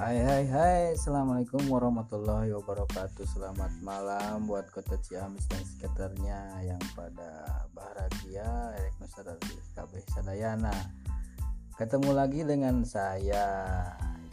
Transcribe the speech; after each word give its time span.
Hai 0.00 0.16
hai 0.24 0.44
hai. 0.48 0.82
Assalamualaikum 0.96 1.60
warahmatullahi 1.68 2.56
wabarakatuh. 2.56 3.20
Selamat 3.36 3.68
malam 3.84 4.48
buat 4.48 4.64
kota 4.72 4.96
Ciamis 4.96 5.44
dan 5.44 5.60
sekitarnya 5.60 6.40
Yang 6.64 6.80
pada 6.96 7.60
bahagia. 7.76 8.48
Erek 8.80 8.96
Nusarari 8.96 9.60
KB 9.76 9.92
Sadayana. 10.08 10.72
Ketemu 11.76 12.16
lagi 12.16 12.48
dengan 12.48 12.80
saya 12.80 13.44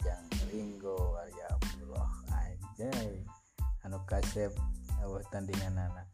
Jang 0.00 0.24
Ringo 0.48 1.20
Arya 1.20 1.52
Abdullah. 1.52 2.10
Anjay 2.32 3.28
Anu 3.84 4.00
kasep 4.08 4.56
Awah 5.04 5.20
tandingan 5.28 5.84
anak. 5.84 6.08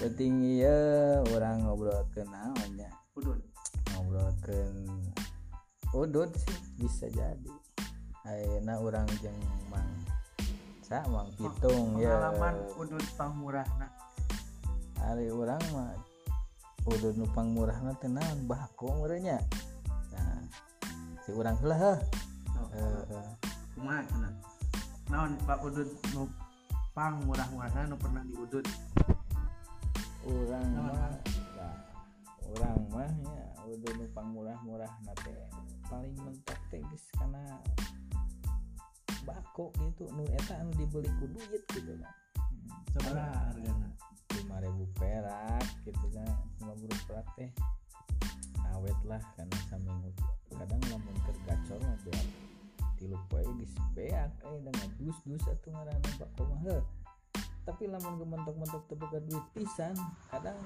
Penting 0.00 0.40
iya 0.48 0.80
orang 1.36 1.68
ngobrol 1.68 2.08
ke 2.16 2.24
namanya 2.24 2.88
Udun. 3.12 3.44
Oh, 5.98 6.06
udut 6.06 6.30
sih 6.30 6.54
bisa 6.78 7.10
jadi. 7.10 7.50
Aina 8.22 8.78
orang 8.78 9.02
jeng 9.18 9.34
mang 9.66 9.90
sa 10.78 11.02
mang 11.10 11.26
pitung 11.34 11.98
ya. 11.98 12.14
Pengalaman 12.14 12.54
udud 12.78 13.06
pangmurahna. 13.18 13.90
Ari 15.10 15.26
orang 15.34 15.58
mah 15.74 15.98
udud 16.86 17.18
nu 17.18 17.26
pangmurahna 17.34 17.98
teh 17.98 18.06
naon? 18.06 18.46
Bako 18.46 18.94
meureunnya. 19.02 19.42
Nah 20.14 20.38
si 21.26 21.34
urang 21.34 21.58
heula 21.58 21.74
heuh 21.74 21.98
oh. 22.78 23.34
kumaha 23.74 24.06
cenah 24.06 24.32
naon 25.10 25.34
pak 25.50 25.58
udud 25.66 25.90
nu 26.14 26.30
pangmurah-murahna 26.94 27.90
nu 27.90 27.98
pernah 27.98 28.22
diudud? 28.22 28.62
Urang 30.30 30.62
mah 30.78 31.10
orang 32.56 32.80
mah 32.92 33.10
ya 33.24 33.44
udah 33.68 33.92
nupang 34.00 34.28
murah-murah 34.32 34.92
nate. 35.04 35.34
Paling 35.88 36.14
mentok 36.20 36.60
teh 36.72 36.80
geus 36.80 37.04
kana 37.16 37.60
bako 39.28 39.72
gitu. 39.84 40.08
Nu 40.12 40.24
eta 40.32 40.60
anu 40.60 40.72
dibeli 40.76 41.08
ku 41.20 41.28
duit 41.28 41.62
gitu 41.72 41.92
kan. 42.00 42.14
Sabaraha 42.96 43.52
hargana? 43.52 43.88
lima 44.36 44.56
ribu 44.64 44.84
perak 44.96 45.66
gitu 45.84 46.06
kan. 46.16 46.36
Lima 46.60 46.72
ribu 46.76 46.96
perak 47.04 47.28
teh. 47.36 47.50
Awet 48.76 48.98
lah 49.08 49.22
karena 49.36 49.58
saminggu 49.68 50.12
kadang 50.52 50.82
lamun 50.92 51.16
tergacor 51.28 51.78
mah 51.84 51.96
beak. 52.08 52.26
Tilu 52.96 53.16
poe 53.28 53.44
geus 53.44 53.74
beak 53.92 54.32
eh 54.44 54.58
dengan 54.64 54.88
dus 54.96 55.18
dus 55.28 55.44
atuh 55.48 55.72
ngaranna 55.72 56.10
bako 56.16 56.42
mah. 56.52 56.80
Tapi 57.68 57.84
lamun 57.84 58.16
gementok-mentok 58.16 58.88
teu 58.88 58.96
boga 58.96 59.20
duit 59.20 59.44
pisan 59.52 59.92
kadang 60.32 60.56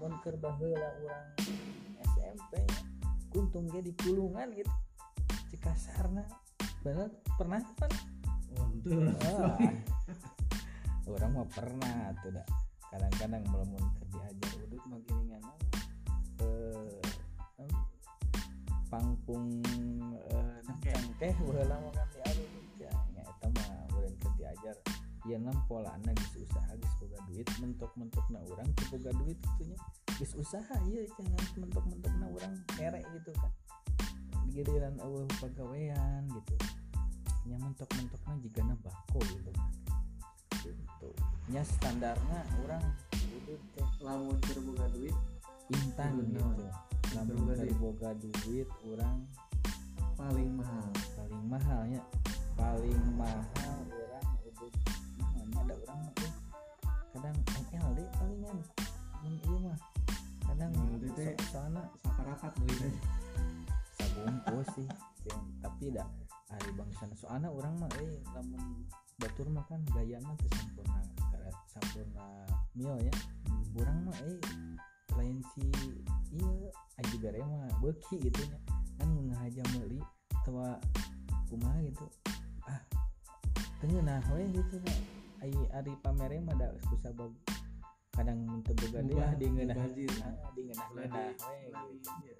mun 0.00 0.16
keur 0.24 0.36
baheula 0.40 0.88
urang 1.04 1.28
SMP 2.00 2.52
nya. 2.56 2.80
Kuntung 3.28 3.68
ge 3.68 3.84
di 3.84 3.92
pulungan 3.92 4.48
gitu. 4.56 4.72
Cikasarna. 5.52 6.24
Bener 6.80 7.12
pernah 7.36 7.60
kan? 7.76 7.92
Oh, 8.56 8.66
betul. 8.80 9.12
Ah. 9.28 9.60
orang 11.10 11.30
mah 11.36 11.48
pernah 11.52 12.16
tuh 12.24 12.32
dah. 12.32 12.46
Kadang-kadang 12.90 13.44
melamun 13.52 13.84
ke 14.00 14.04
diajar 14.10 14.50
udut 14.66 14.82
mah 14.88 14.98
giringan 15.06 15.42
eh 16.40 16.98
pangpung 18.90 19.62
eh 20.16 20.56
Cangkeh. 20.66 20.94
cangkeh 20.96 21.32
baheula 21.38 21.76
mah 21.78 21.92
kan 21.94 22.08
diaduk 22.16 22.50
ya 22.80 22.92
eta 23.20 23.46
mah 23.54 23.70
urang 23.94 24.16
ke 24.18 24.28
diajar 24.40 24.76
ieu 25.28 25.36
nam 25.36 25.56
polana 25.68 26.10
geus 26.16 26.48
usaha 26.48 26.72
geus 26.80 26.94
boga 26.96 27.18
duit 27.28 27.48
mentok-mentokna 27.60 28.38
urang 28.48 28.68
teu 28.72 28.86
boga 28.96 29.10
duit 29.20 29.36
kitu 29.36 29.62
nya 29.68 29.78
geus 30.16 30.32
usaha 30.32 30.74
ieu 30.88 31.04
jangan 31.16 31.44
mentok-mentokna 31.60 32.26
urang 32.32 32.54
kere 32.72 33.00
gitu 33.16 33.32
kan. 33.36 33.52
Giliran 34.50 34.96
eueuh 34.98 35.28
pagawean 35.38 36.24
gitu. 36.32 36.54
Nya 37.46 37.56
mentok-mentokna 37.60 38.32
jigana 38.40 38.74
bako 38.80 39.20
gitu 39.28 39.50
kan. 39.52 39.70
Gitu. 40.64 41.08
Nya 41.52 41.62
standarnya 41.68 42.40
orang 42.64 42.84
udut 43.12 43.60
teh 43.76 43.88
Lamun 44.00 44.36
keur 44.40 44.58
boga 44.64 44.86
duit 44.96 45.16
intan 45.70 46.10
gitu. 46.18 46.42
lamun 47.14 47.38
boga 47.78 48.10
keur 48.16 48.32
duit. 48.46 48.68
orang 48.88 49.18
paling 50.16 50.50
mahal. 50.56 50.90
paling 51.16 51.44
mahalnya 51.48 52.02
paling 52.58 53.02
mahal 53.16 53.78
orang 53.88 54.26
namanya 54.36 55.09
ada 55.70 55.78
orang 55.86 55.98
mah 56.02 56.14
eh, 56.26 56.32
kadang 57.14 57.36
MLD 57.70 58.00
palingan 58.18 58.58
mun 59.22 59.34
ieu 59.46 59.58
mah. 59.62 59.78
Kadang 60.50 60.70
MLD 60.74 61.38
soalna 61.46 61.86
Saparapat 62.02 62.52
beli 62.58 62.74
teh. 62.74 62.94
sabungkus 63.94 64.66
sih 64.74 64.88
tapi 65.62 65.94
dah 65.94 66.10
hari 66.50 66.70
bangsana. 66.74 67.14
Soalnya 67.14 67.54
orang 67.54 67.78
mah 67.78 67.90
eh 68.02 68.18
lamun 68.34 68.82
batur 69.22 69.46
mah 69.46 69.62
kan 69.70 69.78
gayana 69.94 70.34
teu 70.42 70.50
sampurna 70.58 70.98
kara- 71.30 71.62
sampurna 71.70 72.26
mil 72.74 72.90
ya. 72.98 73.14
Orang 73.78 74.10
mah 74.10 74.18
eh 74.26 74.42
lain 75.14 75.38
si 75.54 75.70
iya 76.34 76.50
aja 76.98 77.14
bare 77.22 77.46
mah 77.46 77.70
beuki 77.78 78.18
gitu 78.18 78.42
nya. 78.50 78.58
Kan 78.98 79.06
ngahaja 79.06 79.62
meuli 79.78 80.02
tua 80.42 80.74
kumaha 81.46 81.78
gitu. 81.86 82.06
Ah 82.66 82.82
teu 83.78 84.02
nah 84.02 84.18
we 84.34 84.50
gitu 84.50 84.82
na 84.82 85.19
ai 85.40 85.56
ari 85.72 85.96
pamere 86.04 86.36
mah 86.44 86.52
da 86.52 86.68
kusabab 86.92 87.32
kadang 88.12 88.44
mun 88.44 88.60
teu 88.60 88.76
boga 88.76 89.00
deui 89.00 89.16
Ubah, 89.16 89.32
di 89.40 89.46
ngeunah 89.48 89.76
ah, 89.80 89.88
we 90.52 90.68
gitu. 90.68 92.34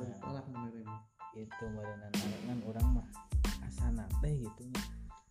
Ulah 0.00 0.16
tolak 0.24 0.46
menerima. 0.48 0.96
itu 1.34 1.66
badangan 1.66 2.14
arengan 2.14 2.58
orang 2.70 2.88
mah 2.94 3.06
asana 3.66 4.06
teh 4.22 4.38
gitu 4.38 4.64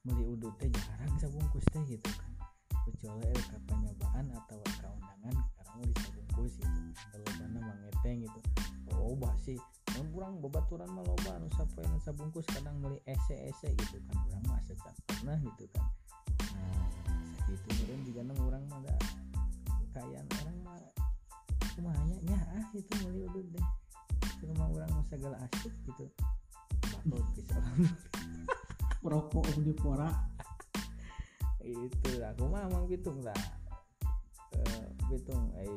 beli 0.03 0.23
udut 0.27 0.51
teh 0.59 0.67
jarang 0.69 1.15
sabungkus 1.17 1.65
teh 1.73 1.81
gitu 1.89 2.09
kan. 2.13 2.29
Kecuali 2.83 3.39
ke 3.39 3.57
penyobaan 3.65 4.27
atau 4.35 4.59
ke 4.61 4.83
undangan 4.83 5.35
sekarang 5.47 5.75
mau 5.79 5.87
disabungkus 5.87 6.53
gitu. 6.59 6.79
Kalau 7.09 7.29
mana 7.41 7.59
mangeteng 7.73 8.17
gitu. 8.27 8.39
Oh 8.93 9.17
sih. 9.41 9.57
Yang 9.97 10.07
kurang 10.13 10.43
babaturan 10.43 10.89
mah 10.91 11.07
loba 11.07 11.41
anu 11.41 11.49
sapoe 11.57 11.87
nu 11.87 11.97
sabungkus 12.03 12.45
kadang 12.51 12.77
beli 12.83 12.99
ese 13.09 13.33
ese 13.49 13.71
gitu 13.73 13.97
kan. 14.05 14.19
Orang 14.29 14.43
mah 14.45 14.61
pernah 15.07 15.39
gitu 15.39 15.65
kan 15.73 15.87
sakitu 17.53 17.85
meureun 17.85 18.01
juga 18.09 18.21
nang 18.25 18.39
urang 18.49 18.63
mah 18.65 18.79
da 18.81 18.95
kayaan 19.93 20.25
orang 20.41 20.57
mah 20.65 20.77
kumanya 21.77 22.17
nya 22.25 22.39
ah 22.57 22.65
itu 22.73 22.93
beli 23.05 23.29
udut 23.29 23.45
deh. 23.53 23.65
Rumah 24.43 24.67
orang 24.73 24.89
mah 24.89 25.05
segala 25.07 25.37
asik 25.45 25.73
gitu. 25.85 26.09
Bakal 26.89 27.21
bisa 27.37 27.57
Rokok 29.03 29.45
di 29.61 29.73
pora. 29.75 30.09
itu 31.63 32.19
aku 32.19 32.43
mah 32.49 32.67
emang 32.67 32.89
pitung 32.89 33.23
lah. 33.23 33.37
Eh, 34.53 34.85
pitung 35.07 35.53
eh 35.55 35.71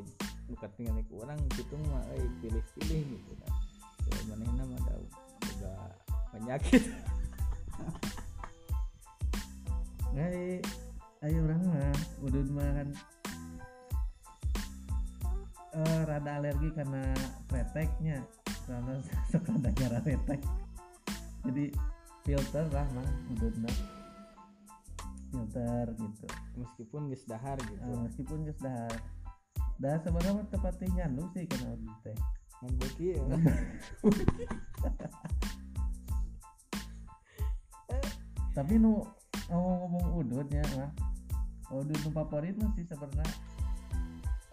bukan 0.49 0.69
tinggal 0.75 0.99
ke 0.99 1.13
orang 1.15 1.39
pitung 1.53 1.79
mah 1.87 2.03
eh 2.11 2.27
pilih-pilih 2.43 3.01
gitu 3.05 3.33
kan 3.43 3.53
ya 4.07 4.35
mana 4.35 4.63
mah 4.65 4.79
ada 4.81 4.95
juga 5.45 5.73
penyakit. 6.33 6.83
Ngai 10.15 10.63
ayo 11.27 11.43
orang 11.43 11.59
mah 11.59 11.91
udun 12.23 12.47
mah 12.55 12.71
kan 12.71 12.87
eh, 15.75 16.01
rada 16.07 16.39
alergi 16.39 16.71
karena 16.71 17.03
reteknya. 17.51 18.23
Karena 18.63 18.95
suka 19.31 19.51
ada 19.59 19.71
darah 19.75 19.99
retek. 20.07 20.39
Jadi 21.43 21.75
filter 22.23 22.63
lah 22.71 22.87
mah 22.95 23.11
udun 23.35 23.55
mah. 23.59 23.75
Filter 25.35 25.91
gitu. 25.99 26.27
Meskipun 26.55 27.11
geus 27.11 27.27
dahar 27.27 27.59
gitu. 27.59 27.75
Eh, 27.75 27.99
meskipun 28.07 28.47
geus 28.47 28.59
dah 28.63 28.87
dah 29.83 29.99
sebenarnya 29.99 30.47
tepatnya 30.47 31.03
nyandung 31.03 31.27
sih 31.35 31.43
karena 31.43 31.75
teh. 32.07 32.15
Beki 32.57 33.13
ya 33.13 33.21
tapi 38.57 38.81
nu 38.81 39.05
ngomong-ngomong 39.53 40.17
udutnya 40.17 40.65
mah 40.73 40.89
udut 41.71 41.97
nu 42.05 42.09
favorit 42.11 42.55
mah 42.59 42.71
sih 42.75 42.85
sebenarnya. 42.87 43.35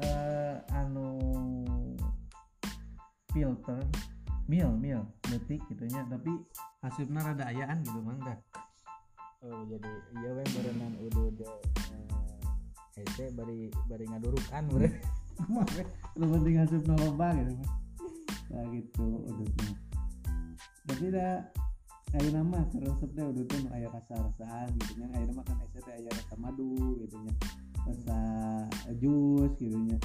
Eh 0.02 0.56
anu 0.74 1.08
filter. 3.32 3.80
Mil 4.44 4.76
mil 4.76 5.00
detik 5.24 5.64
gitu 5.72 5.88
nya 5.88 6.04
tapi 6.04 6.28
hasilnya 6.84 7.32
rada 7.32 7.48
ayaan 7.48 7.80
gitu 7.80 7.96
mang 8.04 8.20
dah. 8.20 8.36
Oh 9.40 9.64
jadi 9.68 9.88
iya 10.20 10.30
we 10.36 10.44
berenang 10.52 10.92
udah 11.00 11.24
udah 11.32 11.52
hese 12.94 13.34
bari 13.34 13.74
bari 13.90 14.04
ngadurukan 14.06 14.62
beureun 14.70 14.94
lu 16.18 16.24
penting 16.30 16.56
hasil 16.62 16.80
loba 16.86 17.34
gitu 17.34 17.54
nah 18.54 18.64
gitu 18.70 19.06
udutnya 19.26 19.72
tapi 20.86 21.06
dah 21.10 21.42
ayo 22.14 22.28
nama 22.30 22.58
resep 22.78 23.10
deh 23.14 23.26
udut 23.26 23.46
teh 23.50 23.60
aya 23.74 23.90
rasa-rasaan 23.90 24.70
gitu 24.78 25.02
nya 25.02 25.06
ayo 25.18 25.24
nama 25.34 25.42
kan 25.42 25.56
aya 25.58 25.80
teh 25.82 25.94
aya 25.98 26.10
rasa 26.14 26.34
madu 26.38 26.98
gitu 27.02 27.16
nya 27.18 27.34
rasa 27.84 28.18
jus 29.02 29.52
gitu 29.58 29.74
nya 29.74 29.98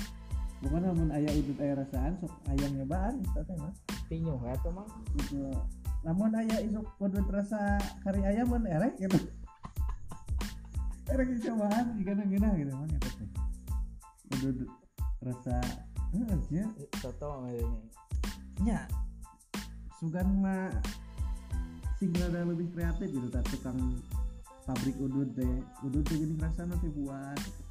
bukan 0.66 0.82
namun 0.90 1.08
ayah 1.16 1.32
udut 1.38 1.58
ayah 1.62 1.76
rasaan 1.86 2.18
sok 2.20 2.34
ayam 2.50 2.72
nyobaan 2.76 3.22
eta 3.22 3.42
teh 3.46 3.56
mah 3.62 3.72
pinyuh 4.10 4.42
ya 4.42 4.58
tuh 4.66 4.74
mah 4.74 4.90
gitu. 5.22 5.54
Namun 6.02 6.34
aya 6.34 6.58
isuk 6.66 6.88
udut 6.98 7.28
rasa 7.30 7.78
kari 8.02 8.26
ayam 8.26 8.50
mun 8.50 8.66
erek 8.66 8.98
gitu. 8.98 9.20
Erek 11.14 11.30
cobaan 11.46 11.86
gimana 12.02 12.24
gimana 12.26 12.58
gitu 12.58 12.74
mah 12.74 12.88
gitu 12.90 13.10
teh. 13.22 13.30
Udut 14.34 14.58
rasa 15.22 15.56
heeh 16.10 16.40
nya 16.50 16.66
Toto 17.06 17.46
maksudnya 17.46 17.80
nya 18.66 18.80
sugan 20.02 20.28
mah 20.42 20.74
sing 22.00 22.16
rada 22.16 22.48
lebih 22.48 22.72
kreatif 22.72 23.12
gitu 23.12 23.28
tak 23.28 23.44
tukang 23.52 23.76
pabrik 24.64 24.96
udut 25.04 25.28
teh 25.36 25.56
udut 25.84 26.00
teh 26.08 26.16
gini 26.16 26.40
rasana 26.40 26.80
teh 26.80 26.88
buat? 26.96 27.36
Gitu. 27.36 27.62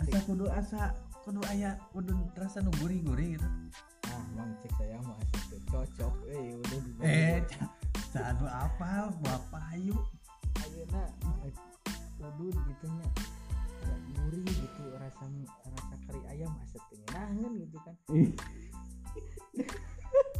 asa 0.00 0.18
kudu 0.24 0.44
asa 0.48 0.82
kudu 1.28 1.44
aya 1.52 1.76
udut 1.92 2.16
rasa 2.40 2.64
nu 2.64 2.72
gurih-gurih 2.80 3.36
gitu. 3.36 3.48
Ah 4.08 4.24
mang 4.32 4.56
cek 4.64 4.72
saya 4.80 4.96
mah 5.04 5.12
asal 5.20 5.44
teu 5.52 5.60
cocok. 5.68 6.14
Eh 6.32 6.56
udah 6.56 6.80
eh 7.04 7.44
sanu 8.08 8.48
apa 8.48 9.12
bapak 9.20 9.64
ayu? 9.76 9.92
Ayeuna 10.64 11.04
udud 12.24 12.56
gitu 12.56 12.86
nya 12.88 13.08
Ada 13.84 13.96
gurih 14.24 14.48
gitu 14.48 14.82
rasa 14.96 15.28
rasa 15.68 15.94
kari 16.08 16.20
ayam 16.32 16.52
asa 16.64 16.80
teu 16.88 16.96
ngeunangeun 16.96 17.52
gitu 17.68 17.76
kan 17.84 17.94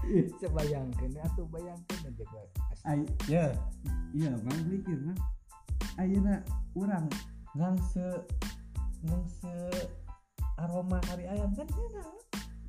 sebayangkeun 0.41 1.15
atuh 1.21 1.47
bayangkeun 1.49 2.03
aja 2.09 2.25
gua 2.29 2.45
asa 2.73 2.85
Ay, 2.85 3.01
ya 3.31 3.45
iya 4.13 4.33
bang 4.45 4.61
mikir 4.69 4.99
mah 5.01 5.19
ayeuna 6.01 6.45
urang 6.77 7.07
ngang 7.55 7.79
se 7.81 8.05
ngang 9.07 9.25
se 9.29 9.55
aroma 10.61 10.99
kari 11.09 11.25
ayam 11.29 11.51
kan 11.57 11.69
enak 11.69 12.09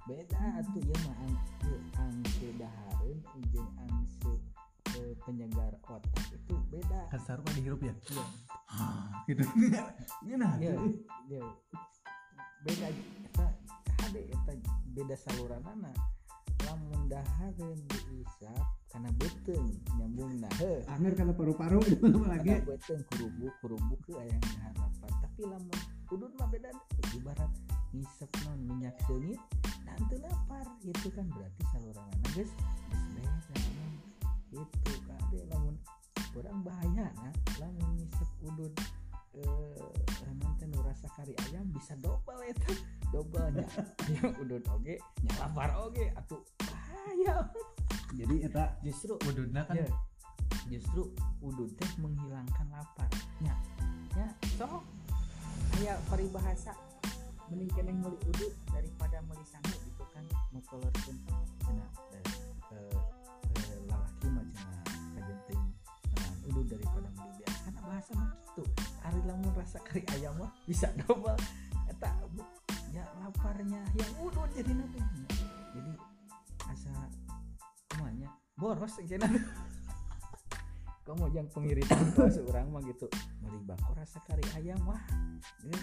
beda 0.05 0.39
atuh 0.61 0.81
ieu 0.81 0.97
mah 1.05 1.17
ang 1.25 1.35
ieu 1.65 1.77
angse 1.97 2.47
dahareun 2.55 3.19
jeung 3.51 3.71
angse 3.81 4.33
eh, 4.95 5.11
penyegar 5.27 5.75
otak 5.91 6.23
itu 6.31 6.55
beda. 6.71 7.11
Kan 7.11 7.19
sarua 7.19 7.51
dihirup 7.51 7.83
ya? 7.83 7.91
Iya. 7.91 8.25
Gitu. 9.27 9.43
Enak 10.23 10.51
iya 10.63 10.73
iya 11.27 11.43
beda 12.65 12.87
eta 13.29 13.45
hade 14.01 14.21
eta 14.25 14.53
beda 14.97 15.15
saluranana 15.21 15.93
lamun 16.65 17.01
dahareun 17.07 17.79
diisap 17.89 18.65
kana 18.89 19.09
beuteung 19.21 19.69
nyambungna 19.97 20.50
heuh. 20.59 20.81
Anger 20.89 21.13
kana 21.13 21.31
paru-paru 21.31 21.79
lagi. 22.31 22.57
Karena 22.57 22.65
beuteung 22.65 23.03
kurubu 23.13 23.47
kurubu 23.62 23.95
ke 24.03 24.12
aya 24.17 24.38
dahar 24.41 24.73
rapat 24.75 25.13
tapi 25.35 25.41
lamun 25.51 25.79
udun 26.15 26.31
mah 26.39 26.47
beda 26.47 26.71
ibarat 27.12 27.51
ngisep 27.91 28.31
non 28.47 28.59
minyak 28.63 28.95
seungit 29.03 29.35
nanti 29.83 30.15
lapar 30.23 30.63
itu 30.88 31.07
kan 31.12 31.27
berarti 31.27 31.62
saluranana 31.75 32.27
geus 32.31 32.51
geus 33.11 33.47
beda 33.51 33.83
itu 34.56 34.91
kade 35.03 35.39
lamun 35.51 35.75
orang 36.39 36.59
bahaya 36.63 37.07
nah 37.19 37.35
lamun 37.59 38.00
ngisep 38.00 38.29
udun 38.47 38.73
eh 39.35 40.31
nanti 40.39 40.63
nu 40.71 40.79
rasa 40.88 41.11
kari 41.19 41.35
ayam 41.51 41.68
bisa 41.75 42.00
double 42.00 42.39
itu 42.47 42.71
doublenya 43.15 43.63
ayam 44.12 44.35
udun 44.44 44.63
oge 44.75 45.00
nya 45.23 45.31
lapar 45.39 45.71
oge 45.79 46.12
atuh. 46.19 46.44
Bahaya 46.59 47.47
jadi 48.12 48.35
eta 48.51 48.75
justru 48.83 49.15
ududna 49.23 49.63
kan? 49.63 49.79
Ya, 49.79 49.88
justru 50.67 51.15
udud 51.39 51.71
teh 51.79 51.91
menghilangkan 52.03 52.67
lapar 52.75 53.07
nya. 53.39 53.56
Nya 54.19 54.27
sok. 54.59 54.83
Kayak 55.79 56.00
paribahasa 56.12 56.75
mending 57.47 57.71
keneh 57.71 57.95
meuli 57.95 58.19
udud 58.27 58.51
daripada 58.75 59.23
meuli 59.23 59.47
sangu 59.47 59.75
gitu 59.88 60.03
kan. 60.11 60.23
Mukolorkeun 60.51 61.15
cenah 61.63 61.91
eh, 62.11 62.23
eh, 62.75 63.00
eh, 63.63 63.79
lalaki 63.88 64.27
mah 64.27 64.44
cenah 64.51 64.83
kajenting 65.15 65.63
udud 66.51 66.68
daripada 66.68 67.07
meuli 67.15 67.31
beas 67.39 67.56
karena 67.63 67.79
bahasa 67.79 68.11
mah 68.19 68.31
gitu. 68.44 68.63
Ari 69.07 69.21
lamun 69.23 69.51
rasa 69.56 69.79
kari 69.88 70.03
ayam 70.19 70.35
mah 70.35 70.51
bisa 70.68 70.91
double 71.00 71.39
ya 72.95 73.03
laparnya. 73.19 73.83
Yang 74.00 74.12
udud 74.24 74.50
jadi 74.56 74.71
nanti. 74.71 75.00
Jadi 75.75 75.94
asa 76.71 76.94
semuanya 77.92 78.31
boros 78.56 78.95
kena 79.03 79.27
kamu 81.06 81.30
yang 81.38 81.45
pengiritan 81.51 82.15
kalau 82.15 82.31
seorang 82.31 82.71
mah 82.71 82.81
gitu. 82.88 83.12
Beli 83.44 83.59
bako 83.68 83.92
rasa 84.00 84.24
kari 84.24 84.44
ayam 84.56 84.80
wah. 84.88 85.03
Ini 85.68 85.75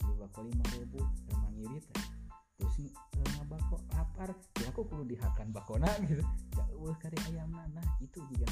beli 0.00 0.14
bako 0.16 0.48
lima 0.48 0.64
ribu 0.80 1.04
emang 1.28 1.52
ngirit 1.60 1.84
terus 2.56 2.76
eh, 2.80 2.90
ngabako 3.36 3.76
lapar. 3.92 4.32
Ya 4.64 4.72
aku 4.72 4.88
perlu 4.88 5.04
dihakan 5.04 5.52
bakona 5.52 5.92
gitu. 6.08 6.24
Ya 6.56 6.64
wah 6.80 6.96
kari 6.96 7.20
ayam 7.28 7.52
nah 7.52 7.86
itu 8.00 8.18
juga 8.32 8.48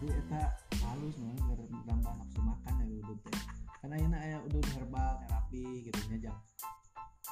tapi 0.00 0.16
eta 0.16 0.56
halus 0.88 1.12
mah 1.20 1.36
biar 1.44 1.60
nambah 1.84 2.12
nafsu 2.16 2.40
makan 2.40 2.72
ya 2.88 2.96
udud 3.04 3.18
teh 3.20 3.36
kan 3.84 3.92
ayeuna 3.92 4.16
aya 4.16 4.40
udud 4.48 4.64
herbal 4.72 5.20
terapi 5.28 5.84
gitu 5.84 6.00
nya 6.08 6.16
jang 6.24 6.38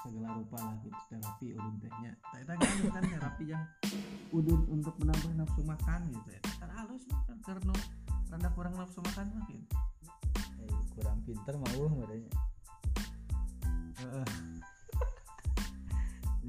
segala 0.09 0.29
rupa 0.41 0.57
lah 0.57 0.75
gitu 0.81 1.01
terapi 1.13 1.47
udud 1.53 1.77
tehnya 1.85 2.13
eta 2.41 2.53
kan 2.57 2.69
kan 2.97 3.05
terapi 3.05 3.45
yang 3.53 3.65
udud 4.33 4.63
untuk 4.69 4.97
menambah 5.01 5.33
nafsu 5.37 5.61
makan 5.65 6.01
gitu 6.13 6.29
ya. 6.33 6.41
Kan 6.61 6.71
halus 6.73 7.05
kan 7.09 7.39
karena 7.45 7.75
rada 8.29 8.49
kurang 8.53 8.75
nafsu 8.77 9.01
makan 9.05 9.27
mah 9.37 9.45
gitu. 9.49 9.67
Eh, 10.65 10.81
kurang 10.97 11.19
pinter 11.25 11.55
mau 11.57 11.85
Heeh. 13.99 14.27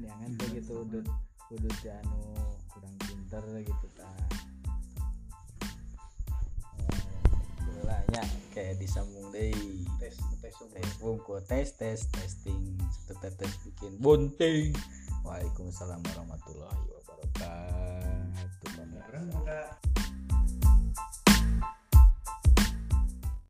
jangan 0.00 0.30
kayak 0.40 0.50
gitu 0.60 0.72
udut 0.86 1.06
udut 1.50 1.76
anu 1.84 2.20
kurang 2.72 2.94
pinter 3.04 3.44
gitu 3.64 3.86
disambung 8.78 9.32
deh 9.32 9.54
tes 9.98 10.16
tes 10.42 10.54
tes 10.54 10.88
bungku 11.00 11.40
tes 11.48 11.72
tes 11.74 12.00
testing 12.10 12.78
satu 12.90 13.14
tetes 13.24 13.58
bikin 13.66 13.92
bunting. 13.98 14.74
Waalaikumsalam 15.26 16.00
warahmatullahi 16.00 16.80
wabarakatuh. 16.96 19.89